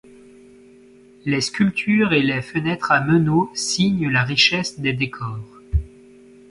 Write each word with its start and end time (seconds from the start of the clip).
Les 1.25 1.41
sculptures 1.41 2.11
et 2.11 2.23
les 2.23 2.41
fenêtres 2.41 2.91
à 2.91 3.01
meneaux 3.01 3.51
signent 3.53 4.09
la 4.09 4.23
richesse 4.23 4.79
des 4.79 4.93
décors. 4.93 5.61